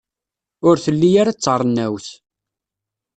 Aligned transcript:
Ur 0.67 0.75
telli 0.83 1.09
ara 1.21 1.35
d 1.35 1.39
tarennawt. 1.39 2.07